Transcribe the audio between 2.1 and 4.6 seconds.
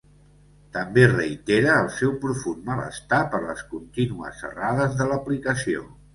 profund malestar per les contínues